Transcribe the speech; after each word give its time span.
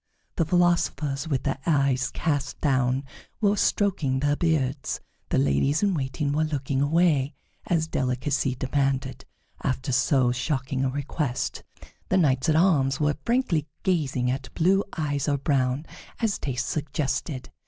The 0.37 0.45
philosophers, 0.45 1.27
with 1.27 1.43
their 1.43 1.59
eyes 1.67 2.09
cast 2.09 2.59
down, 2.59 3.03
were 3.39 3.55
stroking 3.55 4.19
their 4.19 4.35
beards; 4.35 4.99
the 5.29 5.37
ladies 5.37 5.83
in 5.83 5.93
waiting 5.93 6.31
were 6.31 6.43
looking 6.43 6.81
away, 6.81 7.35
as 7.67 7.87
delicacy 7.87 8.55
demanded, 8.55 9.25
after 9.61 9.91
so 9.91 10.31
shocking 10.31 10.83
a 10.83 10.89
request; 10.89 11.61
the 12.09 12.17
knights 12.17 12.49
at 12.49 12.55
arms 12.55 12.99
were 12.99 13.17
frankly 13.27 13.67
gazing 13.83 14.31
at 14.31 14.51
blue 14.55 14.83
eyes 14.97 15.27
or 15.29 15.37
brown, 15.37 15.85
as 16.19 16.39
taste 16.39 16.67
suggested. 16.67 17.51